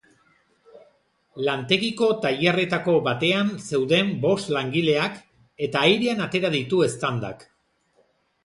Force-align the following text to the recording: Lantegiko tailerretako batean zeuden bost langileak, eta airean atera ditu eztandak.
Lantegiko 1.47 2.07
tailerretako 2.23 2.95
batean 3.09 3.53
zeuden 3.67 4.09
bost 4.25 4.49
langileak, 4.57 5.23
eta 5.69 5.87
airean 5.91 6.25
atera 6.29 6.53
ditu 6.57 6.85
eztandak. 6.89 7.47